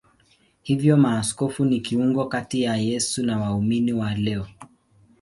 Hivyo 0.61 0.97
maaskofu 0.97 1.65
ni 1.65 1.79
kiungo 1.79 2.25
kati 2.25 2.61
ya 2.61 2.75
Yesu 2.77 3.23
na 3.25 3.39
waumini 3.39 3.93
wa 3.93 4.13
leo. 4.13 4.47